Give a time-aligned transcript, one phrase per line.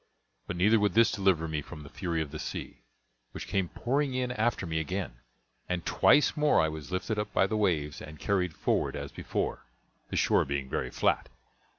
[0.47, 2.81] But neither would this deliver me from the fury of the sea,
[3.33, 5.19] which came pouring in after me again;
[5.69, 9.63] and twice more I was lifted up by the waves and carried forward as before,
[10.09, 11.29] the shore being very flat.